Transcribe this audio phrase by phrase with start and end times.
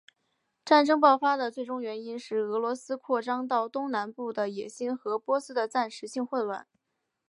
[0.65, 6.65] 战争爆发的最终原因是俄罗斯扩张到东南部的野心和波斯的暂时性混乱。